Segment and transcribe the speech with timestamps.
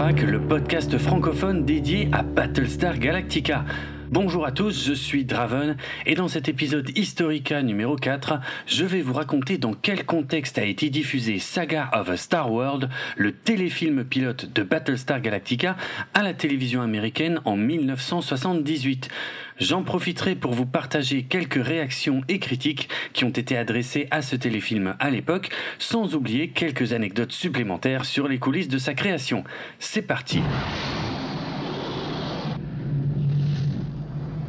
[0.00, 3.66] Le podcast francophone dédié à Battlestar Galactica.
[4.12, 9.02] Bonjour à tous, je suis Draven et dans cet épisode Historica numéro 4, je vais
[9.02, 14.02] vous raconter dans quel contexte a été diffusé Saga of a Star World, le téléfilm
[14.02, 15.76] pilote de Battlestar Galactica
[16.12, 19.10] à la télévision américaine en 1978.
[19.60, 24.34] J'en profiterai pour vous partager quelques réactions et critiques qui ont été adressées à ce
[24.34, 29.44] téléfilm à l'époque, sans oublier quelques anecdotes supplémentaires sur les coulisses de sa création.
[29.78, 30.40] C'est parti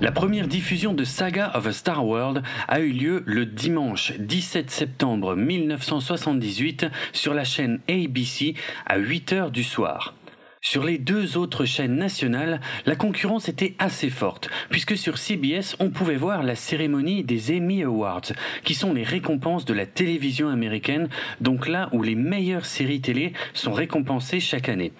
[0.02, 4.72] La première diffusion de Saga of a Star World a eu lieu le dimanche 17
[4.72, 8.56] septembre 1978 sur la chaîne ABC
[8.88, 10.16] à 8h du soir.
[10.60, 15.92] Sur les deux autres chaînes nationales, la concurrence était assez forte, puisque sur CBS, on
[15.92, 21.10] pouvait voir la cérémonie des Emmy Awards, qui sont les récompenses de la télévision américaine,
[21.42, 24.94] donc là où les meilleures séries télé sont récompensées chaque année.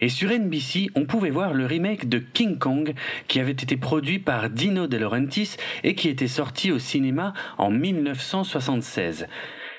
[0.00, 2.94] Et sur NBC, on pouvait voir le remake de King Kong
[3.26, 7.70] qui avait été produit par Dino De Laurentiis et qui était sorti au cinéma en
[7.70, 9.26] 1976.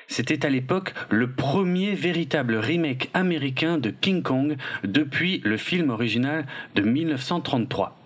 [0.08, 6.45] C'était à l'époque le premier véritable remake américain de King Kong depuis le film original
[6.75, 7.98] de 1933.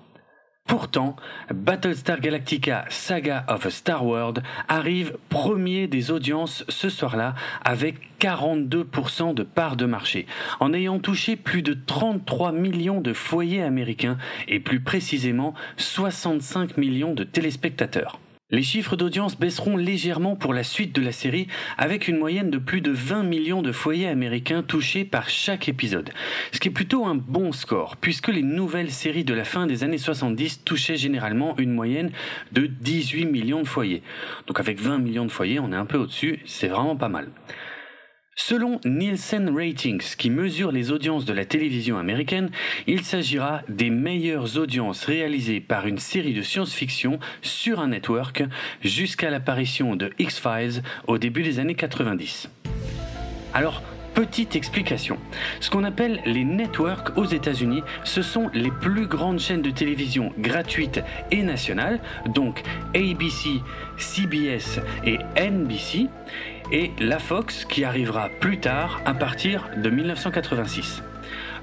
[0.66, 1.18] Pourtant,
[1.54, 9.34] Battlestar Galactica Saga of a Star World arrive premier des audiences ce soir-là avec 42%
[9.34, 10.26] de part de marché,
[10.62, 17.14] en ayant touché plus de 33 millions de foyers américains et plus précisément 65 millions
[17.14, 18.20] de téléspectateurs.
[18.54, 22.60] Les chiffres d'audience baisseront légèrement pour la suite de la série avec une moyenne de
[22.60, 26.12] plus de 20 millions de foyers américains touchés par chaque épisode.
[26.52, 29.84] Ce qui est plutôt un bon score puisque les nouvelles séries de la fin des
[29.84, 32.12] années 70 touchaient généralement une moyenne
[32.52, 34.04] de 18 millions de foyers.
[34.46, 37.30] Donc avec 20 millions de foyers, on est un peu au-dessus, c'est vraiment pas mal.
[38.36, 42.50] Selon Nielsen Ratings, qui mesure les audiences de la télévision américaine,
[42.88, 48.44] il s'agira des meilleures audiences réalisées par une série de science-fiction sur un network
[48.82, 52.50] jusqu'à l'apparition de X-Files au début des années 90.
[53.54, 53.84] Alors,
[54.14, 55.18] Petite explication.
[55.60, 60.32] Ce qu'on appelle les networks aux États-Unis, ce sont les plus grandes chaînes de télévision
[60.38, 61.02] gratuites
[61.32, 62.62] et nationales, donc
[62.96, 63.62] ABC,
[63.98, 66.08] CBS et NBC,
[66.72, 71.02] et la Fox qui arrivera plus tard à partir de 1986.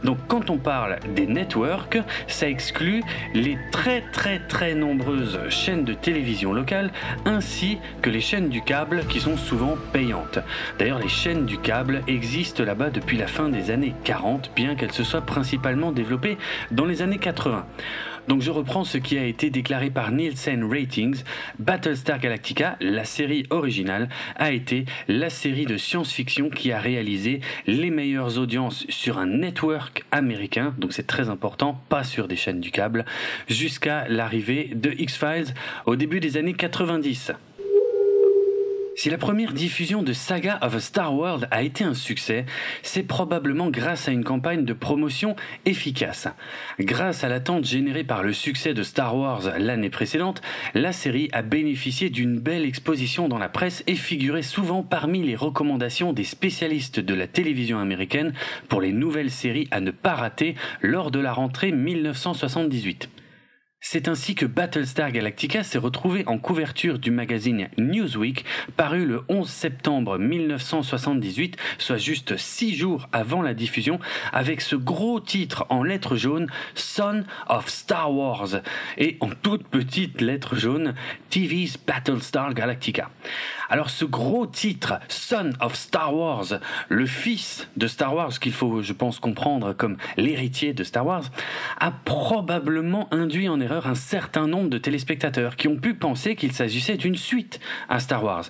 [0.04, 3.02] Donc quand on parle des networks, ça exclut
[3.34, 6.90] les très très très nombreuses chaînes de télévision locales
[7.24, 10.38] ainsi que les chaînes du câble qui sont souvent payantes.
[10.78, 14.92] D'ailleurs les chaînes du câble existent là-bas depuis la fin des années 40 bien qu'elles
[14.92, 16.38] se soient principalement développées
[16.70, 17.66] dans les années 80.
[18.30, 21.24] Donc je reprends ce qui a été déclaré par Nielsen Ratings.
[21.58, 27.90] Battlestar Galactica, la série originale, a été la série de science-fiction qui a réalisé les
[27.90, 32.70] meilleures audiences sur un network américain, donc c'est très important, pas sur des chaînes du
[32.70, 33.04] câble,
[33.48, 35.52] jusqu'à l'arrivée de X-Files
[35.86, 37.32] au début des années 90.
[39.00, 42.44] Si la première diffusion de Saga of a Star World a été un succès,
[42.82, 46.28] c'est probablement grâce à une campagne de promotion efficace.
[46.78, 50.42] Grâce à l'attente générée par le succès de Star Wars l'année précédente,
[50.74, 55.34] la série a bénéficié d'une belle exposition dans la presse et figurait souvent parmi les
[55.34, 58.34] recommandations des spécialistes de la télévision américaine
[58.68, 63.08] pour les nouvelles séries à ne pas rater lors de la rentrée 1978.
[63.82, 68.44] C'est ainsi que Battlestar Galactica s'est retrouvé en couverture du magazine Newsweek,
[68.76, 73.98] paru le 11 septembre 1978, soit juste six jours avant la diffusion,
[74.34, 78.60] avec ce gros titre en lettres jaunes, Son of Star Wars,
[78.98, 80.94] et en toute petite lettre jaune,
[81.30, 83.10] TV's Battlestar Galactica.
[83.70, 86.46] Alors ce gros titre, Son of Star Wars,
[86.88, 91.22] le fils de Star Wars, qu'il faut, je pense, comprendre comme l'héritier de Star Wars,
[91.78, 96.50] a probablement induit en erreur un certain nombre de téléspectateurs qui ont pu penser qu'il
[96.50, 98.46] s'agissait d'une suite à Star Wars.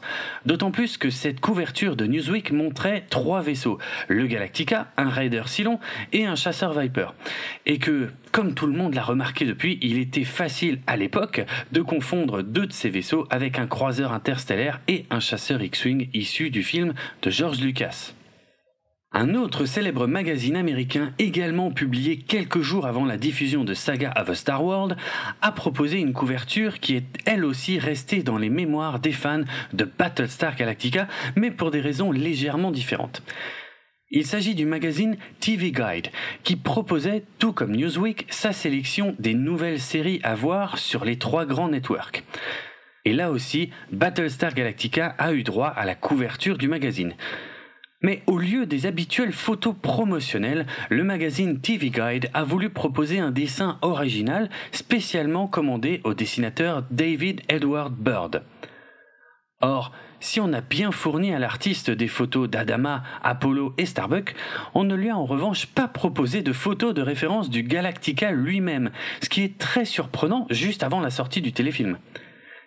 [0.46, 3.78] D'autant plus que cette couverture de Newsweek montrait trois vaisseaux,
[4.08, 5.78] le Galactica, un Raider Cylon
[6.14, 7.08] et un chasseur Viper.
[7.66, 11.82] Et que, comme tout le monde l'a remarqué depuis, il était facile à l'époque de
[11.82, 16.62] confondre deux de ces vaisseaux avec un croiseur interstellaire et un chasseur X-Wing issu du
[16.62, 18.12] film de George Lucas.
[19.12, 24.30] Un autre célèbre magazine américain, également publié quelques jours avant la diffusion de Saga of
[24.30, 24.96] a Star World,
[25.42, 29.42] a proposé une couverture qui est elle aussi restée dans les mémoires des fans
[29.72, 33.22] de Battlestar Galactica, mais pour des raisons légèrement différentes.
[34.12, 36.08] Il s'agit du magazine TV Guide,
[36.42, 41.46] qui proposait, tout comme Newsweek, sa sélection des nouvelles séries à voir sur les trois
[41.46, 42.24] grands networks.
[43.04, 47.14] Et là aussi, Battlestar Galactica a eu droit à la couverture du magazine.
[48.02, 53.30] Mais au lieu des habituelles photos promotionnelles, le magazine TV Guide a voulu proposer un
[53.30, 58.42] dessin original spécialement commandé au dessinateur David Edward Bird.
[59.60, 64.34] Or, si on a bien fourni à l'artiste des photos d'Adama, Apollo et Starbuck,
[64.74, 68.90] on ne lui a en revanche pas proposé de photos de référence du Galactica lui-même,
[69.22, 71.98] ce qui est très surprenant juste avant la sortie du téléfilm.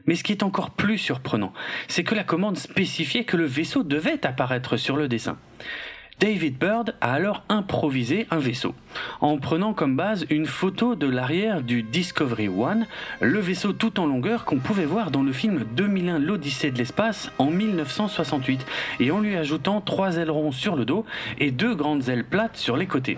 [0.05, 1.53] Mais ce qui est encore plus surprenant,
[1.87, 5.37] c'est que la commande spécifiait que le vaisseau devait apparaître sur le dessin.
[6.19, 8.75] David Bird a alors improvisé un vaisseau,
[9.19, 12.85] en prenant comme base une photo de l'arrière du Discovery One,
[13.19, 17.31] le vaisseau tout en longueur qu'on pouvait voir dans le film 2001 l'Odyssée de l'espace
[17.39, 18.65] en 1968,
[18.99, 21.05] et en lui ajoutant trois ailerons sur le dos
[21.39, 23.17] et deux grandes ailes plates sur les côtés.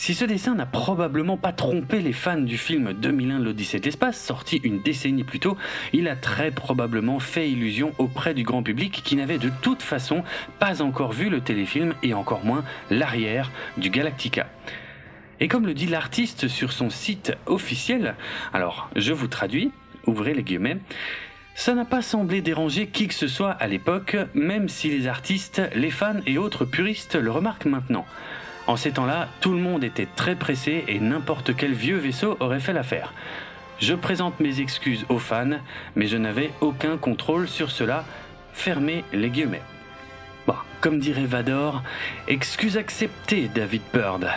[0.00, 4.18] Si ce dessin n'a probablement pas trompé les fans du film 2001 l'Odyssée de l'espace,
[4.18, 5.58] sorti une décennie plus tôt,
[5.92, 10.24] il a très probablement fait illusion auprès du grand public qui n'avait de toute façon
[10.58, 14.46] pas encore vu le téléfilm et encore moins l'arrière du Galactica.
[15.38, 18.14] Et comme le dit l'artiste sur son site officiel,
[18.54, 19.70] alors je vous traduis,
[20.06, 20.78] ouvrez les guillemets,
[21.54, 25.60] ça n'a pas semblé déranger qui que ce soit à l'époque, même si les artistes,
[25.74, 28.06] les fans et autres puristes le remarquent maintenant.
[28.70, 32.60] En ces temps-là, tout le monde était très pressé et n'importe quel vieux vaisseau aurait
[32.60, 33.12] fait l'affaire.
[33.80, 35.58] Je présente mes excuses aux fans,
[35.96, 38.04] mais je n'avais aucun contrôle sur cela.
[38.52, 39.62] Fermez les guillemets.
[40.46, 41.82] Bon, comme dirait Vador,
[42.28, 44.28] excuse acceptée, David Bird.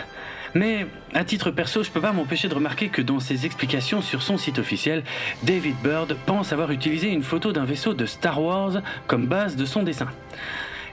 [0.56, 4.24] Mais à titre perso, je peux pas m'empêcher de remarquer que dans ses explications sur
[4.24, 5.04] son site officiel,
[5.44, 9.66] David Bird pense avoir utilisé une photo d'un vaisseau de Star Wars comme base de
[9.66, 10.10] son dessin.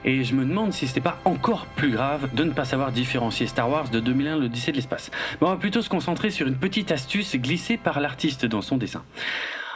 [0.03, 3.45] Et je me demande si c'était pas encore plus grave de ne pas savoir différencier
[3.45, 5.11] Star Wars de 2001 l'Odyssée de l'espace.
[5.41, 9.03] on va plutôt se concentrer sur une petite astuce glissée par l'artiste dans son dessin.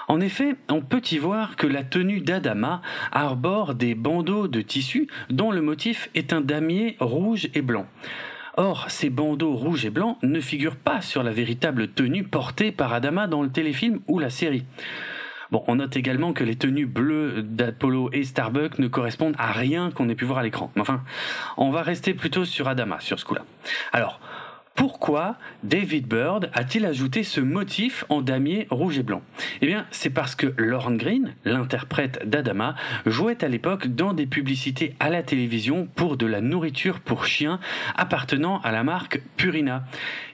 [0.07, 2.81] En effet, on peut y voir que la tenue d'Adama
[3.12, 7.88] arbore des bandeaux de tissu dont le motif est un damier rouge et blanc.
[8.57, 12.94] Or, ces bandeaux rouges et blancs ne figurent pas sur la véritable tenue portée par
[12.94, 14.63] Adama dans le téléfilm ou la série.
[15.52, 19.92] Bon, on note également que les tenues bleues d'Apollo et Starbuck ne correspondent à rien
[19.92, 20.72] qu'on ait pu voir à l'écran.
[20.76, 21.04] Mais enfin,
[21.58, 23.46] on va rester plutôt sur Adama sur ce coup-là.
[23.94, 24.20] Alors,
[24.75, 29.22] pourquoi David Bird a-t-il ajouté ce motif en damier rouge et blanc?
[29.62, 32.75] Eh bien, c'est parce que Lauren Green, l'interprète d'Adama,
[33.06, 37.60] jouait à l'époque dans des publicités à la télévision pour de la nourriture pour chiens
[37.95, 39.86] appartenant à la marque Purina.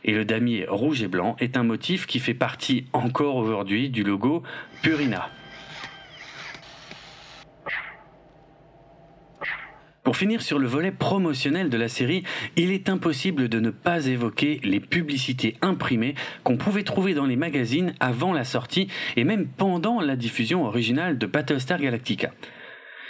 [0.04, 4.04] Et le damier rouge et blanc est un motif qui fait partie encore aujourd'hui du
[4.04, 4.44] logo
[4.82, 5.30] Purina.
[10.04, 12.24] Pour finir sur le volet promotionnel de la série,
[12.56, 17.36] il est impossible de ne pas évoquer les publicités imprimées qu'on pouvait trouver dans les
[17.36, 22.32] magazines avant la sortie et même pendant la diffusion originale de Battlestar Galactica.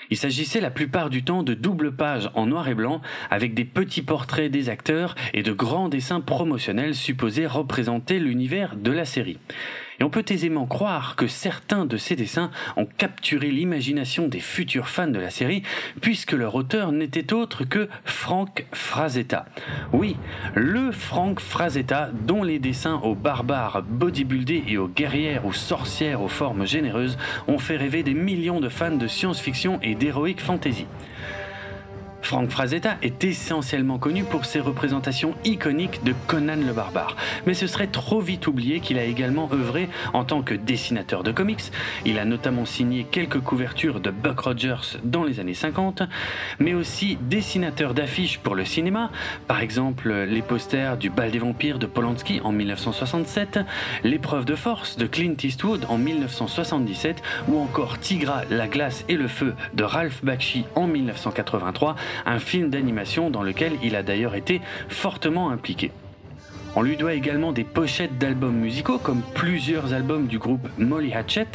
[0.10, 3.64] Il s'agissait la plupart du temps de doubles pages en noir et blanc avec des
[3.64, 9.38] petits portraits des acteurs et de grands dessins promotionnels supposés représenter l'univers de la série.
[10.02, 14.90] Et on peut aisément croire que certains de ces dessins ont capturé l'imagination des futurs
[14.90, 15.62] fans de la série,
[16.02, 19.46] puisque leur auteur n'était autre que Frank Frazetta.
[19.94, 20.18] Oui,
[20.56, 26.28] le Frank Frazetta, dont les dessins aux barbares bodybuildés et aux guerrières ou sorcières aux
[26.28, 30.88] formes généreuses ont fait rêver des millions de fans de science-fiction et d'heroic fantasy.
[32.22, 37.68] Frank Frazetta est essentiellement connu pour ses représentations iconiques de Conan le barbare, mais ce
[37.68, 41.72] serait trop vite oublier qu'il a également œuvré en tant que dessinateur de comics.
[42.06, 46.04] Il a notamment signé quelques couvertures de Buck Rogers dans les années 50,
[46.60, 49.12] mais aussi dessinateur d'affiches pour le cinéma,
[49.48, 53.60] par exemple les posters du Bal des vampires de Polanski en 1967,
[54.04, 59.28] L'épreuve de force de Clint Eastwood en 1977 ou encore Tigra, la glace et le
[59.28, 61.96] feu de Ralph Bakshi en 1983
[62.26, 65.92] un film d'animation dans lequel il a d'ailleurs été fortement impliqué.
[66.74, 71.48] On lui doit également des pochettes d'albums musicaux comme plusieurs albums du groupe Molly Hatchet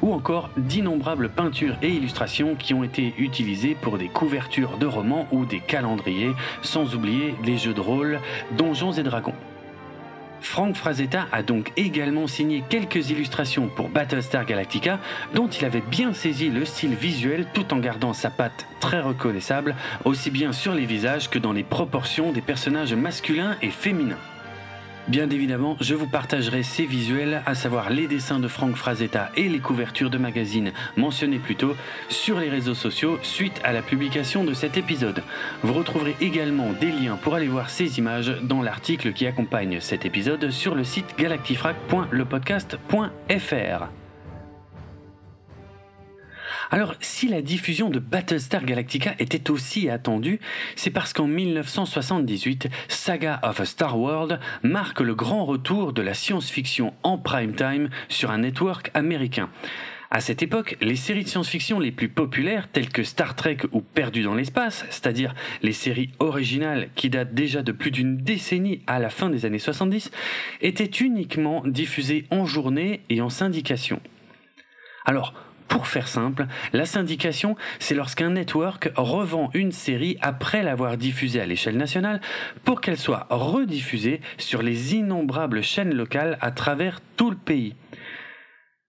[0.00, 5.26] ou encore d'innombrables peintures et illustrations qui ont été utilisées pour des couvertures de romans
[5.30, 8.18] ou des calendriers, sans oublier les jeux de rôle
[8.56, 9.34] Donjons et Dragons.
[10.42, 14.98] Frank Frazetta a donc également signé quelques illustrations pour Battlestar Galactica,
[15.34, 19.74] dont il avait bien saisi le style visuel tout en gardant sa patte très reconnaissable,
[20.04, 24.18] aussi bien sur les visages que dans les proportions des personnages masculins et féminins.
[25.08, 29.48] Bien évidemment, je vous partagerai ces visuels, à savoir les dessins de Frank Frazetta et
[29.48, 31.74] les couvertures de magazines mentionnés plus tôt,
[32.08, 35.24] sur les réseaux sociaux suite à la publication de cet épisode.
[35.62, 40.06] Vous retrouverez également des liens pour aller voir ces images dans l'article qui accompagne cet
[40.06, 44.01] épisode sur le site galactifrac.lepodcast.fr.
[46.72, 50.40] Alors, si la diffusion de Battlestar Galactica était aussi attendue,
[50.74, 56.14] c'est parce qu'en 1978, Saga of a Star World marque le grand retour de la
[56.14, 59.50] science-fiction en prime time sur un network américain.
[60.10, 63.82] À cette époque, les séries de science-fiction les plus populaires, telles que Star Trek ou
[63.82, 68.98] Perdu dans l'espace, c'est-à-dire les séries originales qui datent déjà de plus d'une décennie à
[68.98, 70.10] la fin des années 70,
[70.62, 74.00] étaient uniquement diffusées en journée et en syndication.
[75.04, 75.34] Alors,
[75.72, 81.46] pour faire simple, la syndication, c'est lorsqu'un network revend une série après l'avoir diffusée à
[81.46, 82.20] l'échelle nationale
[82.62, 87.74] pour qu'elle soit rediffusée sur les innombrables chaînes locales à travers tout le pays.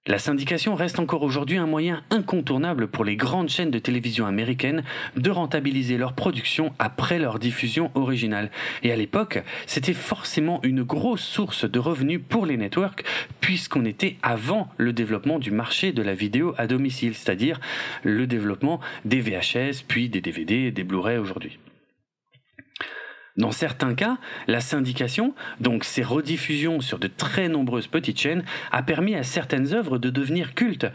[0.05, 4.83] La syndication reste encore aujourd'hui un moyen incontournable pour les grandes chaînes de télévision américaines
[5.15, 8.51] de rentabiliser leur production après leur diffusion originale.
[8.83, 13.05] Et à l'époque, c'était forcément une grosse source de revenus pour les networks
[13.39, 17.61] puisqu'on était avant le développement du marché de la vidéo à domicile, c'est-à-dire
[18.03, 21.59] le développement des VHS, puis des DVD et des Blu-ray aujourd'hui.
[23.35, 28.83] Dans certains cas, la syndication, donc ces rediffusions sur de très nombreuses petites chaînes, a
[28.83, 30.85] permis à certaines œuvres de devenir cultes.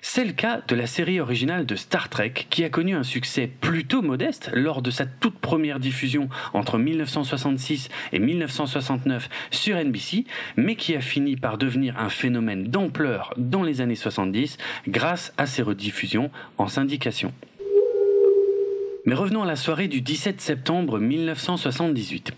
[0.00, 3.50] C'est le cas de la série originale de Star Trek, qui a connu un succès
[3.60, 10.24] plutôt modeste lors de sa toute première diffusion entre 1966 et 1969 sur NBC,
[10.56, 14.56] mais qui a fini par devenir un phénomène d'ampleur dans les années 70
[14.88, 17.34] grâce à ses rediffusions en syndication.
[19.06, 22.32] Mais revenons à la soirée du 17 septembre 1978.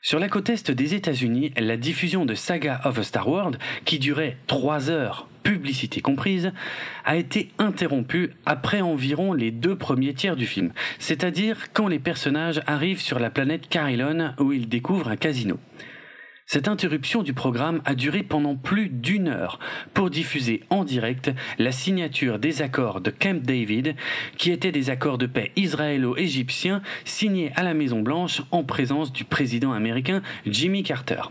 [0.00, 3.98] Sur la côte est des États-Unis, la diffusion de Saga of a Star World, qui
[3.98, 6.52] durait 3 heures, publicité comprise,
[7.04, 12.62] a été interrompue après environ les deux premiers tiers du film, c'est-à-dire quand les personnages
[12.68, 15.58] arrivent sur la planète Carillon où ils découvrent un casino.
[16.52, 19.60] Cette interruption du programme a duré pendant plus d'une heure
[19.94, 23.94] pour diffuser en direct la signature des accords de Camp David,
[24.36, 29.22] qui étaient des accords de paix israélo-égyptiens signés à la Maison Blanche en présence du
[29.22, 31.22] président américain Jimmy Carter.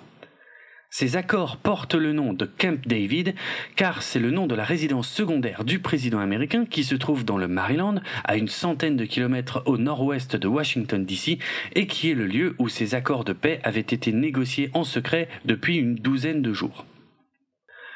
[0.91, 3.35] Ces accords portent le nom de Camp David
[3.75, 7.37] car c'est le nom de la résidence secondaire du président américain qui se trouve dans
[7.37, 11.37] le Maryland, à une centaine de kilomètres au nord-ouest de Washington DC,
[11.75, 15.29] et qui est le lieu où ces accords de paix avaient été négociés en secret
[15.45, 16.85] depuis une douzaine de jours.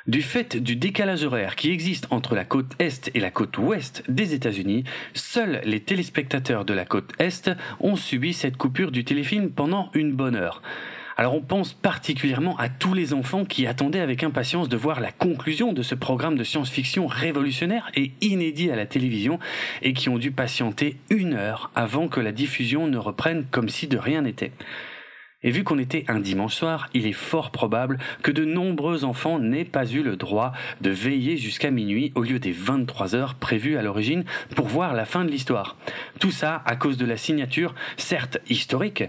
[0.05, 4.03] Du fait du décalage horaire qui existe entre la côte est et la côte ouest
[4.07, 4.83] des États-Unis,
[5.13, 10.11] seuls les téléspectateurs de la côte est ont subi cette coupure du téléfilm pendant une
[10.11, 10.61] bonne heure.
[11.15, 15.11] Alors on pense particulièrement à tous les enfants qui attendaient avec impatience de voir la
[15.11, 19.39] conclusion de ce programme de science-fiction révolutionnaire et inédit à la télévision
[19.81, 23.87] et qui ont dû patienter une heure avant que la diffusion ne reprenne comme si
[23.87, 24.51] de rien n'était.
[25.43, 29.39] Et vu qu'on était un dimanche soir, il est fort probable que de nombreux enfants
[29.39, 33.77] n'aient pas eu le droit de veiller jusqu'à minuit au lieu des 23 heures prévues
[33.77, 34.23] à l'origine
[34.55, 35.75] pour voir la fin de l'histoire.
[36.19, 39.03] Tout ça à cause de la signature, certes historique,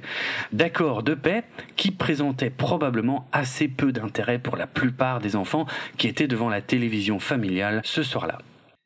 [0.52, 1.44] d'accords de paix
[1.76, 5.66] qui présentaient probablement assez peu d'intérêt pour la plupart des enfants
[5.98, 8.38] qui étaient devant la télévision familiale ce soir-là.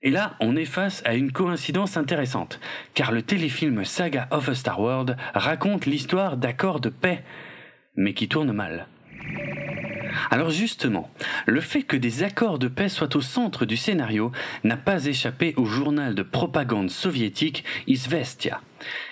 [0.02, 2.60] Et là, on est face à une coïncidence intéressante,
[2.94, 7.24] car le téléfilm Saga of a Star World raconte l'histoire d'accords de paix,
[7.96, 8.86] mais qui tourne mal.
[10.30, 11.10] Alors justement,
[11.46, 14.30] le fait que des accords de paix soient au centre du scénario
[14.62, 18.60] n'a pas échappé au journal de propagande soviétique Izvestia.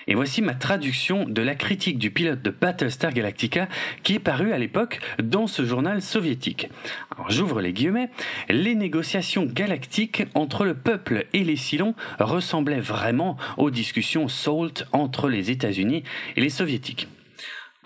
[0.07, 3.67] Et voici ma traduction de la critique du pilote de Battlestar Galactica
[4.03, 6.69] qui est paru à l'époque dans ce journal soviétique.
[7.29, 8.09] J'ouvre les guillemets.
[8.49, 15.29] Les négociations galactiques entre le peuple et les Cylons ressemblaient vraiment aux discussions SALT entre
[15.29, 16.03] les États-Unis
[16.35, 17.07] et les Soviétiques.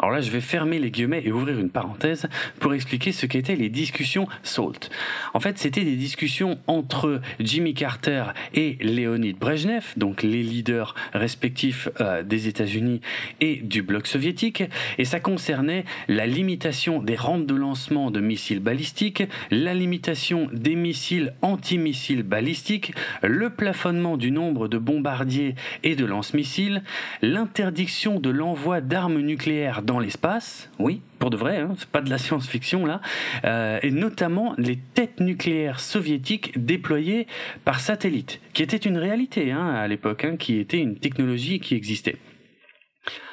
[0.02, 2.28] Alors là, je vais fermer les guillemets et ouvrir une parenthèse
[2.60, 4.90] pour expliquer ce qu'étaient les discussions SALT.
[5.36, 8.24] En fait, c'était des discussions entre Jimmy Carter
[8.56, 13.02] et Leonid Brezhnev, donc les leaders respectifs euh, des États-Unis
[13.42, 14.64] et du bloc soviétique,
[14.98, 20.74] et ça concernait la limitation des rampes de lancement de missiles balistiques, la limitation des
[20.74, 25.54] missiles antimissiles balistiques, le plafonnement du nombre de bombardiers
[25.84, 26.82] et de lance-missiles,
[27.22, 32.18] l'interdiction de l'envoi d'armes nucléaires l'espace, oui, pour de vrai, hein, c'est pas de la
[32.18, 33.02] science-fiction là,
[33.46, 37.28] euh, et notamment les têtes nucléaires soviétiques déployées
[37.66, 41.76] par satellite, qui était une réalité hein, à l'époque, hein, qui était une technologie qui
[41.76, 42.18] existait.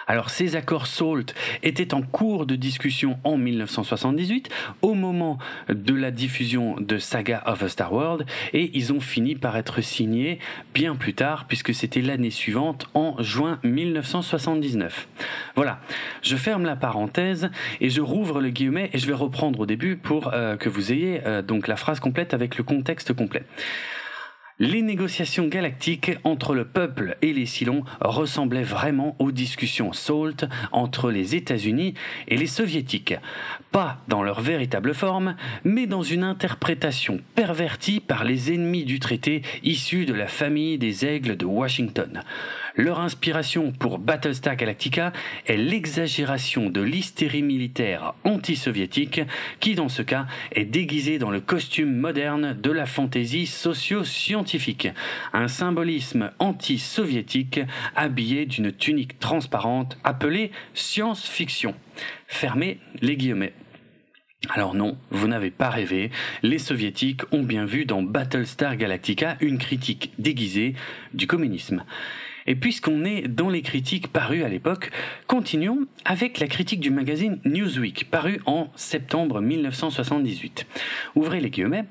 [0.08, 4.48] Alors ces accords SALT étaient en cours de discussion en 1978
[4.80, 5.38] au moment
[5.68, 9.82] de la diffusion de Saga of a Star World et ils ont fini par être
[9.82, 10.38] signés
[10.72, 15.08] bien plus tard puisque c'était l'année suivante en juin 1979.
[15.54, 15.80] Voilà,
[16.22, 17.50] je ferme la parenthèse
[17.82, 20.90] et je rouvre le guillemet et je vais reprendre au début pour euh, que vous
[20.90, 23.44] ayez euh, donc la phrase complète avec le contexte complet.
[24.60, 31.12] Les négociations galactiques entre le peuple et les Cylons ressemblaient vraiment aux discussions SALT entre
[31.12, 31.94] les États-Unis
[32.26, 33.14] et les Soviétiques.
[33.70, 39.42] Pas dans leur véritable forme, mais dans une interprétation pervertie par les ennemis du traité
[39.62, 42.24] issus de la famille des aigles de Washington.
[42.78, 45.12] Leur inspiration pour Battlestar Galactica
[45.48, 49.20] est l'exagération de l'hystérie militaire anti-soviétique
[49.58, 54.90] qui dans ce cas est déguisée dans le costume moderne de la fantaisie socio-scientifique,
[55.32, 57.58] un symbolisme anti-soviétique
[57.96, 61.74] habillé d'une tunique transparente appelée science-fiction.
[62.28, 63.54] Fermez les guillemets.
[64.50, 66.12] Alors non, vous n'avez pas rêvé,
[66.44, 70.76] les soviétiques ont bien vu dans Battlestar Galactica une critique déguisée
[71.12, 71.82] du communisme.
[72.48, 74.90] Et puisqu'on est dans les critiques parues à l'époque,
[75.26, 80.66] continuons avec la critique du magazine Newsweek, paru en septembre 1978.
[81.14, 81.84] Ouvrez les guillemets.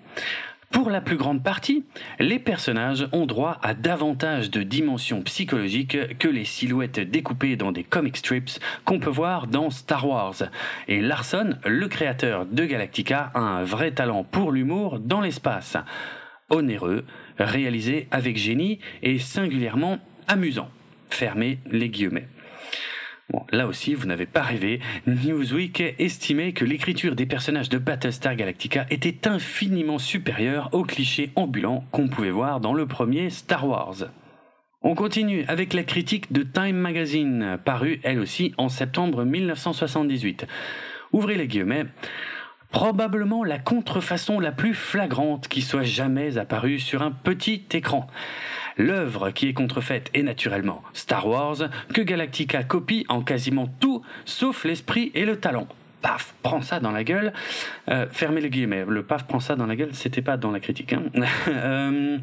[0.72, 1.86] Pour la plus grande partie,
[2.20, 7.84] les personnages ont droit à davantage de dimensions psychologiques que les silhouettes découpées dans des
[7.84, 10.42] comic strips qu'on peut voir dans Star Wars.
[10.88, 15.78] Et Larson, le créateur de Galactica, a un vrai talent pour l'humour dans l'espace.
[16.50, 17.06] Onéreux,
[17.38, 20.70] réalisé avec génie et singulièrement amusant.
[21.10, 22.28] Fermez les guillemets.
[23.52, 24.80] Là aussi, vous n'avez pas rêvé.
[25.06, 31.86] Newsweek estimait que l'écriture des personnages de Battlestar Galactica était infiniment supérieure aux clichés ambulants
[31.92, 34.06] qu'on pouvait voir dans le premier Star Wars.
[34.82, 40.46] On continue avec la critique de Time Magazine, parue elle aussi en septembre 1978.
[41.12, 41.86] Ouvrez les guillemets.
[42.70, 48.08] Probablement la contrefaçon la plus flagrante qui soit jamais apparue sur un petit écran.
[48.78, 51.58] L'œuvre qui est contrefaite est naturellement Star Wars,
[51.94, 55.68] que Galactica copie en quasiment tout, sauf l'esprit et le talent
[56.02, 57.34] paf, prends ça dans la gueule.
[57.90, 58.86] Euh, fermez les guillemets.
[58.88, 60.94] Le paf, prends ça dans la gueule, c'était pas dans la critique.
[60.94, 61.04] Hein.
[61.48, 62.18] euh,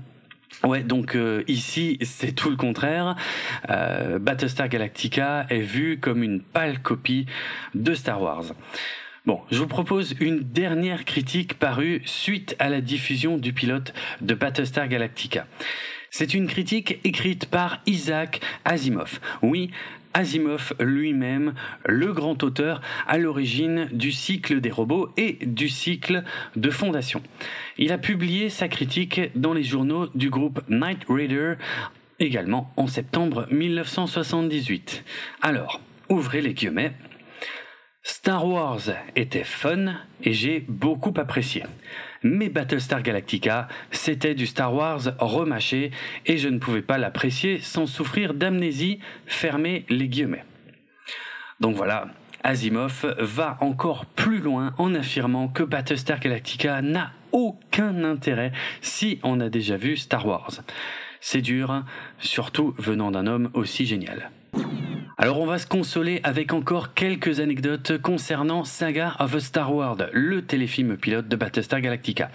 [0.63, 3.17] Ouais, donc euh, ici c'est tout le contraire.
[3.69, 7.27] Battlestar Galactica est vu comme une pâle copie
[7.75, 8.45] de Star Wars.
[9.27, 14.35] Bon, je vous propose une dernière critique parue suite à la diffusion du pilote de
[14.35, 15.47] Battlestar Galactica.
[16.17, 19.19] C'est une critique écrite par Isaac Asimov.
[19.43, 19.73] Oui,
[20.13, 21.55] Asimov lui-même,
[21.87, 26.23] le grand auteur à l'origine du cycle des robots et du cycle
[26.55, 27.21] de fondation.
[27.79, 31.55] Il a publié sa critique dans les journaux du groupe Night Raider
[32.21, 35.03] également en septembre 1978.
[35.43, 36.93] Alors, ouvrez les guillemets.
[38.05, 38.83] Star Wars
[39.17, 41.65] était fun et j'ai beaucoup apprécié.
[42.25, 45.91] Mais Battlestar Galactica, c'était du Star Wars remâché
[46.25, 50.47] et je ne pouvais pas l'apprécier sans souffrir d'amnésie, fermez les guillemets.
[51.61, 52.09] Donc voilà,
[52.43, 59.39] Asimov va encore plus loin en affirmant que Battlestar Galactica n'a aucun intérêt si on
[59.41, 60.63] a déjà vu Star Wars.
[61.21, 61.85] C'est dur,
[62.19, 64.31] surtout venant d'un homme aussi génial.
[65.25, 70.11] Alors on va se consoler avec encore quelques anecdotes concernant Saga of a Star World,
[70.13, 72.31] le téléfilm pilote de Battlestar Galactica.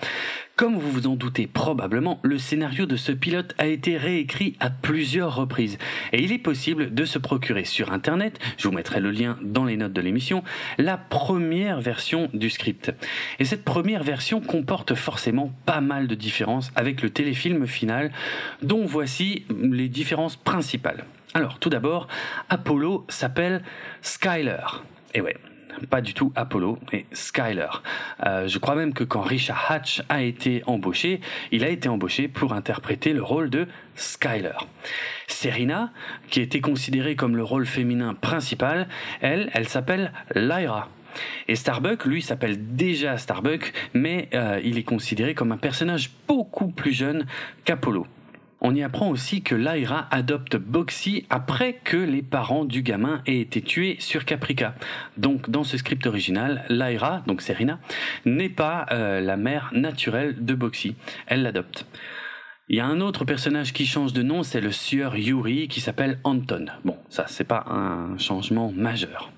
[0.56, 4.72] Comme vous vous en doutez probablement, le scénario de ce pilote a été réécrit à
[4.72, 5.78] plusieurs reprises
[6.14, 9.66] et il est possible de se procurer sur internet, je vous mettrai le lien dans
[9.66, 10.44] les notes de l'émission,
[10.80, 12.92] la première version du script.
[13.38, 18.12] Et cette première version comporte forcément pas mal de différences avec le téléfilm final
[18.64, 21.06] dont voici les différences principales.
[21.34, 22.08] Alors, tout d'abord,
[22.50, 23.62] Apollo s'appelle
[24.02, 24.66] Skyler.
[25.14, 25.38] Et ouais,
[25.90, 27.70] pas du tout Apollo, mais Skyler.
[28.26, 32.28] Euh, je crois même que quand Richard Hatch a été embauché, il a été embauché
[32.28, 34.58] pour interpréter le rôle de Skyler.
[35.28, 35.92] Serena,
[36.30, 38.88] qui était considérée comme le rôle féminin principal,
[39.22, 40.90] elle, elle s'appelle Lyra.
[41.48, 46.70] Et Starbuck, lui, s'appelle déjà Starbuck, mais euh, il est considéré comme un personnage beaucoup
[46.70, 47.26] plus jeune
[47.66, 48.06] qu'Apollo.
[48.62, 53.40] On y apprend aussi que Lyra adopte Boxy après que les parents du gamin aient
[53.40, 54.76] été tués sur Caprica.
[55.18, 57.80] Donc dans ce script original, Lyra, donc Serena,
[58.26, 60.96] n'est pas euh, la mère naturelle de Boxy.
[61.28, 61.86] Elle l'adopte.
[62.68, 65.82] Il y a un autre personnage qui change de nom, c'est le sieur Yuri qui
[65.82, 66.66] s'appelle Anton.
[66.84, 69.32] Bon, ça c'est pas un changement majeur.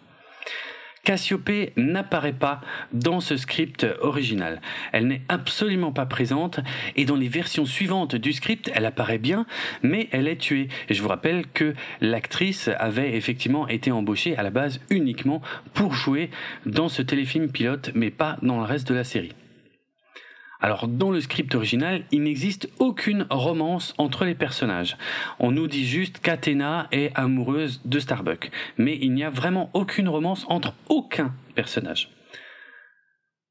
[1.03, 2.61] Cassiopée n'apparaît pas
[2.93, 4.61] dans ce script original.
[4.91, 6.59] Elle n'est absolument pas présente
[6.95, 9.45] et dans les versions suivantes du script, elle apparaît bien,
[9.81, 10.67] mais elle est tuée.
[10.89, 15.41] Et je vous rappelle que l'actrice avait effectivement été embauchée à la base uniquement
[15.73, 16.29] pour jouer
[16.65, 19.33] dans ce téléfilm pilote, mais pas dans le reste de la série.
[20.61, 24.95] Alors dans le script original, il n'existe aucune romance entre les personnages.
[25.39, 30.07] On nous dit juste qu'Athéna est amoureuse de Starbuck, mais il n'y a vraiment aucune
[30.07, 32.09] romance entre aucun personnage.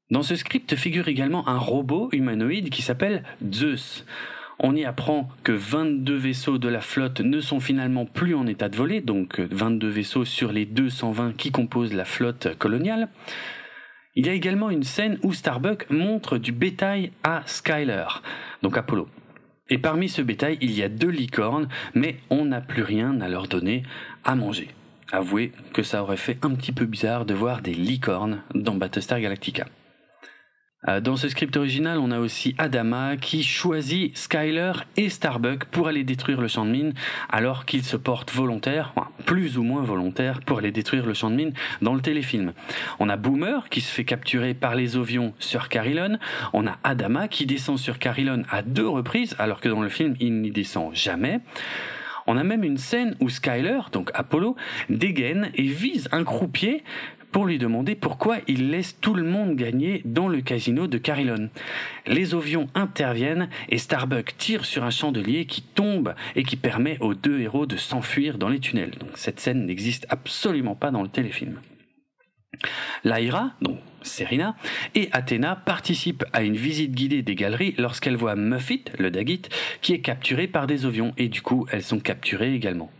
[0.09, 4.05] Dans ce script figure également un robot humanoïde qui s'appelle Zeus.
[4.59, 8.69] On y apprend que 22 vaisseaux de la flotte ne sont finalement plus en état
[8.69, 13.09] de voler, donc 22 vaisseaux sur les 220 qui composent la flotte coloniale.
[14.15, 18.07] Il y a également une scène où Starbuck montre du bétail à Skyler,
[18.61, 19.07] donc Apollo.
[19.69, 23.29] Et parmi ce bétail, il y a deux licornes, mais on n'a plus rien à
[23.29, 23.83] leur donner
[24.25, 24.67] à manger.
[25.13, 29.21] Avouez que ça aurait fait un petit peu bizarre de voir des licornes dans Battlestar
[29.21, 29.65] Galactica.
[30.87, 35.87] Euh, dans ce script original, on a aussi Adama qui choisit Skyler et Starbuck pour
[35.87, 36.93] aller détruire le champ de mine,
[37.29, 38.93] alors qu'ils se portent volontaires,
[39.27, 42.53] plus ou moins volontaires, pour aller détruire le champ de mine dans le téléfilm.
[42.99, 46.17] On a Boomer qui se fait capturer par les Ovions sur Carillon.
[46.53, 50.15] On a Adama qui descend sur Carillon à deux reprises, alors que dans le film,
[50.19, 51.41] il n'y descend jamais.
[52.25, 54.55] On a même une scène où Skyler, donc Apollo,
[54.89, 56.83] dégaine et vise un croupier
[57.31, 61.49] pour lui demander pourquoi il laisse tout le monde gagner dans le casino de Carillon.
[62.07, 67.13] Les Ovions interviennent et Starbuck tire sur un chandelier qui tombe et qui permet aux
[67.13, 68.97] deux héros de s'enfuir dans les tunnels.
[68.99, 71.59] Donc cette scène n'existe absolument pas dans le téléfilm.
[73.03, 74.55] Lyra, donc Serena,
[74.93, 79.43] et Athéna participent à une visite guidée des galeries lorsqu'elles voient Muffit, le Daggit,
[79.81, 82.91] qui est capturé par des Ovions, et du coup elles sont capturées également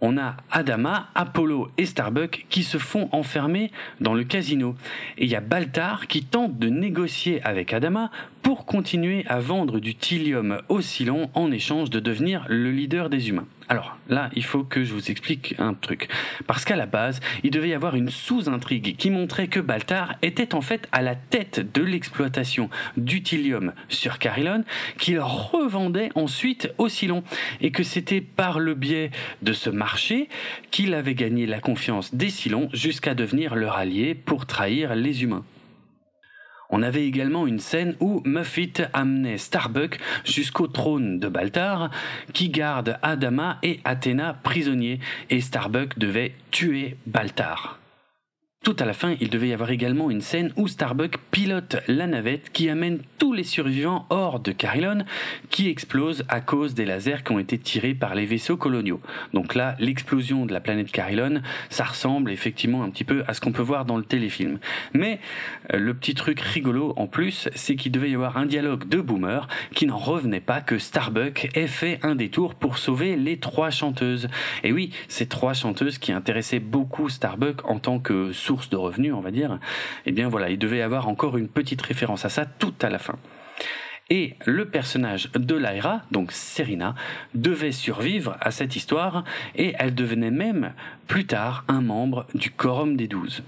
[0.00, 4.74] on a Adama, Apollo et Starbuck qui se font enfermer dans le casino.
[5.16, 8.10] Et il y a Baltar qui tente de négocier avec Adama
[8.42, 13.46] pour continuer à vendre du thylium oscillant en échange de devenir le leader des humains.
[13.68, 16.08] Alors là, il faut que je vous explique un truc.
[16.46, 20.54] Parce qu'à la base, il devait y avoir une sous-intrigue qui montrait que Baltar était
[20.54, 24.64] en fait à la tête de l'exploitation d'Utilium sur Carillon,
[24.96, 27.22] qu'il revendait ensuite au Cylon.
[27.60, 29.10] Et que c'était par le biais
[29.42, 30.28] de ce marché
[30.70, 35.44] qu'il avait gagné la confiance des Cylons jusqu'à devenir leur allié pour trahir les humains.
[36.70, 41.90] On avait également une scène où Muffit amenait Starbuck jusqu'au trône de Baltar,
[42.34, 45.00] qui garde Adama et Athéna prisonniers,
[45.30, 47.78] et Starbuck devait tuer Baltar.
[48.64, 52.06] Tout à la fin, il devait y avoir également une scène où Starbuck pilote la
[52.06, 55.04] navette qui amène tous les survivants hors de Carillon,
[55.48, 59.00] qui explose à cause des lasers qui ont été tirés par les vaisseaux coloniaux.
[59.32, 61.40] Donc là, l'explosion de la planète Carillon,
[61.70, 64.58] ça ressemble effectivement un petit peu à ce qu'on peut voir dans le téléfilm.
[64.92, 65.20] Mais
[65.72, 69.00] euh, le petit truc rigolo en plus, c'est qu'il devait y avoir un dialogue de
[69.00, 73.70] Boomer qui n'en revenait pas que Starbuck ait fait un détour pour sauver les trois
[73.70, 74.28] chanteuses.
[74.64, 78.32] Et oui, ces trois chanteuses qui intéressaient beaucoup Starbuck en tant que
[78.70, 79.58] de revenus, on va dire,
[80.06, 82.88] eh bien voilà, il devait y avoir encore une petite référence à ça tout à
[82.88, 83.16] la fin.
[84.10, 86.94] Et le personnage de Lyra, donc Serena,
[87.34, 90.72] devait survivre à cette histoire et elle devenait même
[91.06, 93.42] plus tard un membre du Quorum des Douze.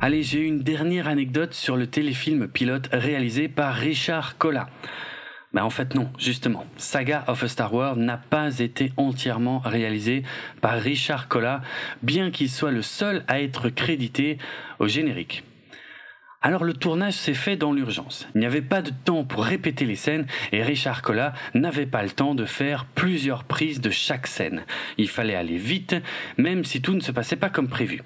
[0.00, 4.70] Allez, j'ai une dernière anecdote sur le téléfilm pilote réalisé par Richard Colla.
[5.52, 6.64] Ben en fait non, justement.
[6.76, 10.22] Saga of a Star Wars n'a pas été entièrement réalisé
[10.60, 11.62] par Richard Colla,
[12.02, 14.38] bien qu'il soit le seul à être crédité
[14.78, 15.44] au générique.
[16.42, 18.26] Alors le tournage s'est fait dans l'urgence.
[18.34, 22.02] Il n'y avait pas de temps pour répéter les scènes et Richard Colla n'avait pas
[22.02, 24.64] le temps de faire plusieurs prises de chaque scène.
[24.96, 25.96] Il fallait aller vite,
[26.38, 28.02] même si tout ne se passait pas comme prévu.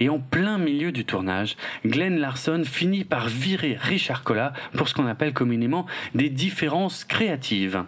[0.00, 4.94] Et en plein milieu du tournage, Glenn Larson finit par virer Richard Colla pour ce
[4.94, 7.84] qu'on appelle communément des différences créatives.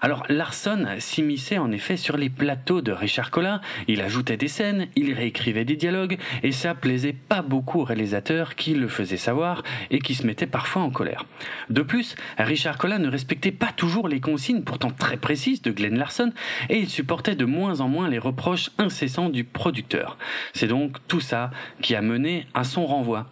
[0.00, 4.88] Alors Larson s'immisçait en effet sur les plateaux de Richard Collin, il ajoutait des scènes,
[4.94, 9.62] il réécrivait des dialogues, et ça plaisait pas beaucoup aux réalisateurs qui le faisaient savoir
[9.90, 11.24] et qui se mettaient parfois en colère.
[11.70, 15.98] De plus, Richard Collin ne respectait pas toujours les consignes pourtant très précises de Glenn
[15.98, 16.32] Larson,
[16.68, 20.16] et il supportait de moins en moins les reproches incessants du producteur.
[20.52, 21.50] C'est donc tout ça
[21.82, 23.26] qui a mené à son renvoi.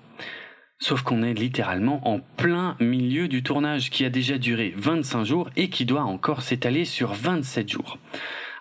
[0.79, 5.51] Sauf qu'on est littéralement en plein milieu du tournage qui a déjà duré 25 jours
[5.57, 7.99] et qui doit encore s'étaler sur 27 jours.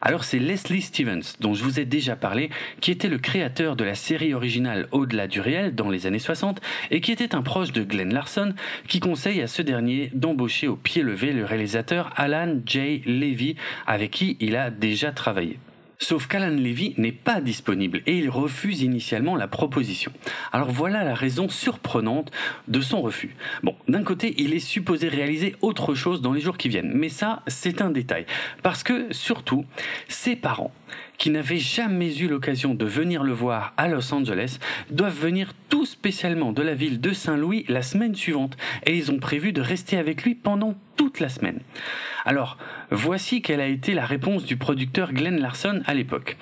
[0.02, 2.50] Alors c'est Leslie Stevens, dont je vous ai déjà parlé,
[2.80, 6.62] qui était le créateur de la série originale Au-delà du réel dans les années 60
[6.90, 8.54] et qui était un proche de Glenn Larson,
[8.88, 13.02] qui conseille à ce dernier d'embaucher au pied levé le réalisateur Alan J.
[13.06, 13.56] Levy
[13.88, 15.60] avec qui il a déjà travaillé.
[15.98, 20.12] Sauf qu'Alan Levy n'est pas disponible et il refuse initialement la proposition.
[20.52, 22.32] Alors voilà la raison surprenante
[22.68, 23.36] de son refus.
[23.64, 27.10] Bon, d'un côté, il est supposé réaliser autre chose dans les jours qui viennent, mais
[27.10, 28.26] ça, c'est un détail.
[28.62, 29.66] Parce que, surtout,
[30.08, 30.74] ses parents,
[31.18, 35.86] qui n'avaient jamais eu l'occasion de venir le voir à Los Angeles doivent venir tout
[35.86, 39.98] spécialement de la ville de Saint-Louis la semaine suivante et ils ont prévu de rester
[39.98, 41.60] avec lui pendant toute la semaine.
[42.26, 42.58] Alors,
[42.90, 46.38] voici quelle a été la réponse du producteur Glenn Larson à l'époque.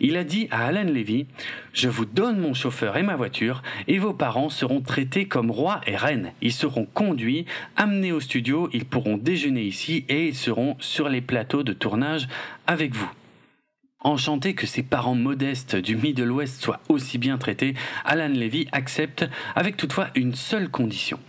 [0.00, 1.26] Il a dit à Alan Levy
[1.72, 5.80] Je vous donne mon chauffeur et ma voiture, et vos parents seront traités comme rois
[5.86, 6.32] et reines.
[6.42, 11.20] Ils seront conduits, amenés au studio, ils pourront déjeuner ici et ils seront sur les
[11.20, 12.28] plateaux de tournage
[12.66, 13.10] avec vous.
[14.04, 19.24] Enchanté que ses parents modestes du Middle West soient aussi bien traités, Alan Levy accepte,
[19.54, 21.20] avec toutefois une seule condition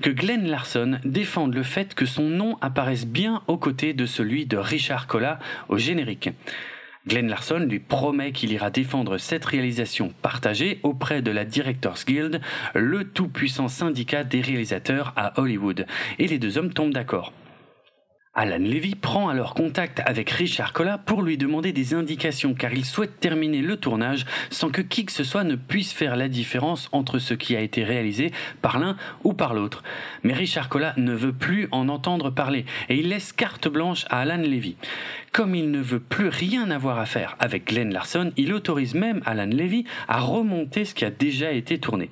[0.00, 4.46] que Glenn Larson défende le fait que son nom apparaisse bien aux côtés de celui
[4.46, 6.30] de Richard Colla au générique.
[7.08, 12.40] Glenn Larson lui promet qu'il ira défendre cette réalisation partagée auprès de la Directors Guild,
[12.74, 15.86] le tout-puissant syndicat des réalisateurs à Hollywood,
[16.18, 17.32] et les deux hommes tombent d'accord.
[18.32, 22.84] Alan Levy prend alors contact avec Richard Colla pour lui demander des indications car il
[22.84, 26.88] souhaite terminer le tournage sans que qui que ce soit ne puisse faire la différence
[26.92, 28.30] entre ce qui a été réalisé
[28.62, 29.82] par l'un ou par l'autre.
[30.22, 34.20] Mais Richard Colla ne veut plus en entendre parler et il laisse carte blanche à
[34.20, 34.76] Alan Levy.
[35.32, 39.22] Comme il ne veut plus rien avoir à faire avec Glenn Larson, il autorise même
[39.26, 42.10] Alan Levy à remonter ce qui a déjà été tourné.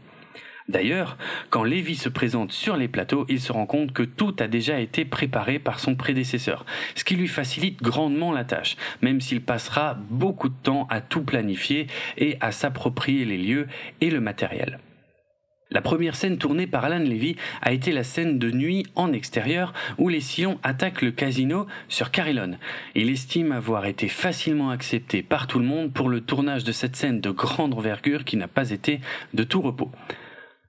[0.68, 1.16] D'ailleurs,
[1.48, 4.78] quand Lévy se présente sur les plateaux, il se rend compte que tout a déjà
[4.80, 9.98] été préparé par son prédécesseur, ce qui lui facilite grandement la tâche, même s'il passera
[10.10, 11.86] beaucoup de temps à tout planifier
[12.18, 13.66] et à s'approprier les lieux
[14.02, 14.78] et le matériel.
[15.70, 19.72] La première scène tournée par Alan Levy a été la scène de nuit en extérieur
[19.98, 22.58] où les sillons attaquent le casino sur Carillon.
[22.94, 26.96] Il estime avoir été facilement accepté par tout le monde pour le tournage de cette
[26.96, 29.00] scène de grande envergure qui n'a pas été
[29.34, 29.90] de tout repos.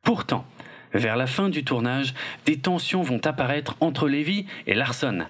[0.04, 0.46] Pourtant,
[0.94, 2.14] vers la fin du tournage,
[2.46, 5.26] des tensions vont apparaître entre Levy et Larson.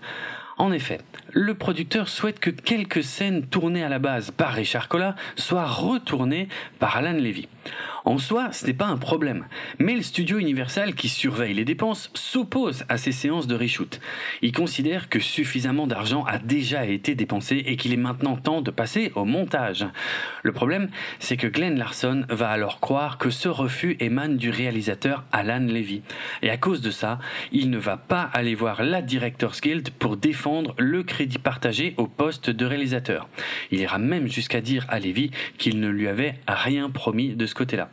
[0.58, 1.00] En effet,
[1.34, 6.48] le producteur souhaite que quelques scènes tournées à la base par Richard Colla soient retournées
[6.80, 7.48] par Alan Levy.
[8.06, 9.46] En soi, ce n'est pas un problème,
[9.78, 14.00] mais le studio Universal qui surveille les dépenses s'oppose à ces séances de reshoot.
[14.42, 18.72] Il considère que suffisamment d'argent a déjà été dépensé et qu'il est maintenant temps de
[18.72, 19.86] passer au montage.
[20.44, 20.90] Le problème,
[21.20, 26.02] c'est que Glenn Larson va alors croire que ce refus émane du réalisateur Alan Levy.
[26.42, 27.20] Et à cause de ça,
[27.52, 32.08] il ne va pas aller voir la Directors Guild pour défendre le crédit partagé au
[32.08, 33.28] poste de réalisateur.
[33.72, 37.54] Il ira même jusqu'à dire à Levy qu'il ne lui avait rien promis de ce
[37.54, 37.90] côté-là.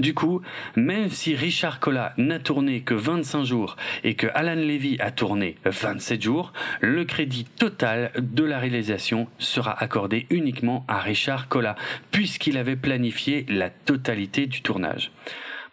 [0.00, 0.42] Du coup,
[0.74, 5.58] même si Richard Colla n'a tourné que 25 jours et que Alan Levy a tourné
[5.64, 11.76] 27 jours, le crédit total de la réalisation sera accordé uniquement à Richard Colla,
[12.10, 15.12] puisqu'il avait planifié la totalité du tournage.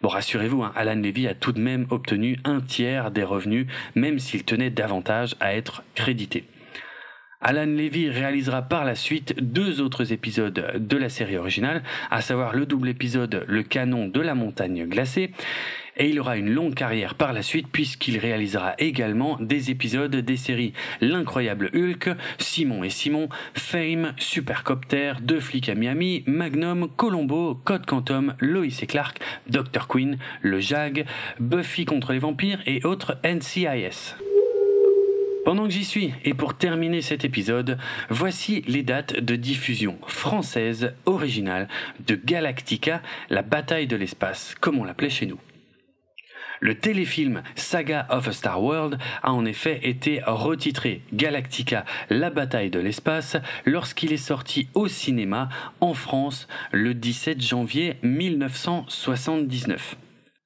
[0.00, 4.20] Bon, rassurez-vous, hein, Alan Levy a tout de même obtenu un tiers des revenus, même
[4.20, 6.44] s'il tenait davantage à être crédité.
[7.40, 12.52] Alan Levy réalisera par la suite deux autres épisodes de la série originale, à savoir
[12.52, 15.30] le double épisode Le canon de la montagne glacée,
[15.98, 20.36] et il aura une longue carrière par la suite puisqu'il réalisera également des épisodes des
[20.36, 27.86] séries L'incroyable Hulk, Simon et Simon, Fame, Supercopter, Deux flics à Miami, Magnum, Colombo, Code
[27.86, 29.86] Quantum, Lois et Clark, Dr.
[29.88, 31.04] Queen, Le Jag,
[31.38, 34.14] Buffy contre les vampires et autres NCIS.
[35.44, 37.78] Pendant que j'y suis, et pour terminer cet épisode,
[38.10, 41.68] voici les dates de diffusion française originale
[42.06, 45.40] de Galactica, la bataille de l'espace, comme on l'appelait chez nous.
[46.60, 52.70] Le téléfilm Saga of a Star World a en effet été retitré Galactica, la bataille
[52.70, 55.48] de l'espace, lorsqu'il est sorti au cinéma
[55.80, 59.96] en France le 17 janvier 1979.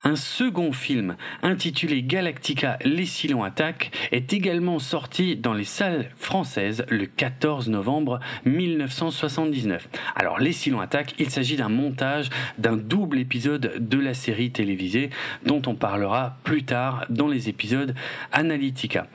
[0.05, 6.85] Un second film intitulé Galactica Les Silons attaquent est également sorti dans les salles françaises
[6.88, 9.88] le 14 novembre 1979.
[10.17, 15.11] Alors Les Silons attaquent, il s'agit d'un montage d'un double épisode de la série télévisée
[15.47, 17.95] dont on parlera plus tard dans les épisodes
[18.33, 19.07] Analytica.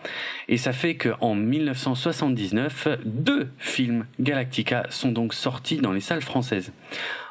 [0.47, 6.71] Et ça fait qu'en 1979, deux films Galactica sont donc sortis dans les salles françaises.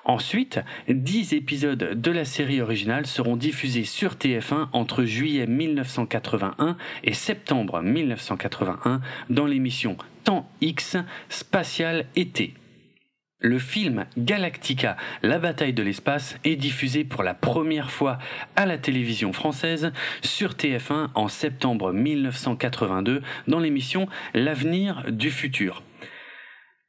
[0.09, 7.13] Ensuite, 10 épisodes de la série originale seront diffusés sur TF1 entre juillet 1981 et
[7.13, 10.97] septembre 1981 dans l'émission Temps X
[11.29, 12.55] Spatial Été.
[13.41, 18.19] Le film Galactica, la bataille de l'espace, est diffusé pour la première fois
[18.55, 19.91] à la télévision française
[20.23, 25.83] sur TF1 en septembre 1982 dans l'émission L'avenir du futur.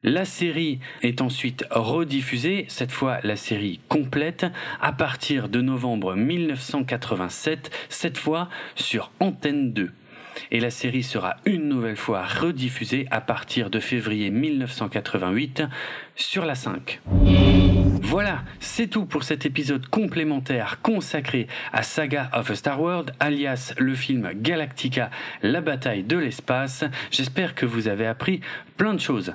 [0.04, 4.46] La série est ensuite rediffusée, cette fois la série complète,
[4.80, 9.92] à partir de novembre 1987, cette fois sur Antenne 2.
[10.52, 15.64] et la série sera une nouvelle fois rediffusée à partir de février 1988
[16.16, 17.02] sur la 5.
[18.04, 23.74] Voilà, c'est tout pour cet épisode complémentaire consacré à Saga of a Star World, alias
[23.80, 25.10] le film Galactica,
[25.42, 26.84] la bataille de l'espace.
[27.10, 28.42] J'espère que vous avez appris
[28.78, 29.34] plein de choses.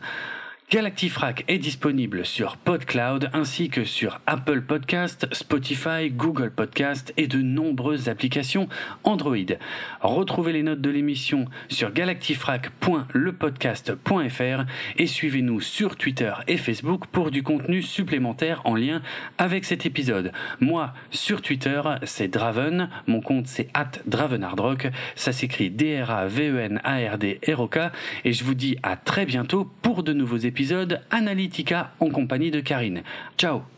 [0.73, 7.43] Galactifrac est disponible sur PodCloud ainsi que sur Apple Podcast, Spotify, Google Podcast et de
[7.43, 8.71] nombreuses applications
[9.05, 9.37] Android.
[10.01, 14.65] Retrouvez les notes de l'émission sur galactifrac.lepodcast.fr
[14.97, 19.03] et suivez-nous sur Twitter et Facebook pour du contenu supplémentaire en lien
[19.37, 20.33] avec cet épisode.
[20.61, 23.69] Moi, sur Twitter, c'est Draven, mon compte c'est
[24.07, 27.91] @dravenardrock, ça s'écrit D R A V E N A R D R O K
[28.25, 30.62] et je vous dis à très bientôt pour de nouveaux épisodes
[31.11, 33.03] Analytica en compagnie de Karine.
[33.37, 33.72] Ciao